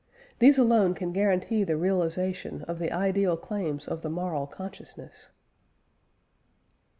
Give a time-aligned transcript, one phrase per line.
[0.39, 5.29] These alone can guarantee the realisation of the ideal claims of the moral consciousness.